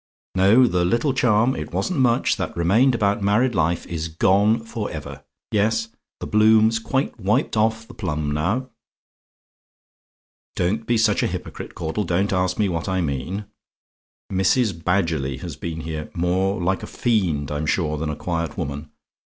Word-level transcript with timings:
No: 0.33 0.65
the 0.65 0.83
little 0.83 1.13
charm 1.13 1.55
it 1.55 1.71
wasn't 1.71 1.99
much 1.99 2.37
that 2.37 2.57
remained 2.57 2.95
about 2.95 3.21
married 3.21 3.53
life, 3.53 3.85
is 3.85 4.07
gone 4.07 4.59
for 4.61 4.89
ever. 4.89 5.23
Yes; 5.51 5.89
the 6.19 6.25
bloom's 6.25 6.79
quite 6.79 7.19
wiped 7.19 7.55
off 7.55 7.87
the 7.87 7.93
plum 7.93 8.31
now. 8.31 8.71
"Don't 10.55 10.87
be 10.87 10.97
such 10.97 11.21
a 11.21 11.27
hypocrite, 11.27 11.75
Caudle; 11.75 12.03
don't 12.03 12.33
ask 12.33 12.57
me 12.57 12.67
what 12.67 12.89
I 12.89 12.99
mean! 13.01 13.45
Mrs. 14.33 14.73
Badgerly 14.73 15.37
has 15.41 15.55
been 15.55 15.81
here 15.81 16.09
more 16.15 16.59
like 16.59 16.81
a 16.81 16.87
fiend, 16.87 17.51
I'm 17.51 17.67
sure, 17.67 17.99
than 17.99 18.09
a 18.09 18.15
quiet 18.15 18.57
woman. 18.57 18.89